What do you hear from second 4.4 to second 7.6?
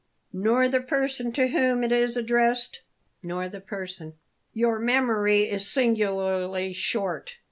"Your memory is singularly short."